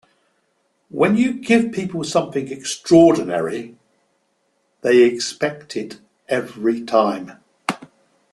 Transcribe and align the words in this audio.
When 0.89 1.15
you 1.15 1.33
give 1.35 1.71
people 1.73 2.03
something 2.03 2.51
extraordinary, 2.51 3.77
they 4.81 5.03
expect 5.03 5.77
it 5.77 5.99
every 6.27 6.81
time. 6.83 7.33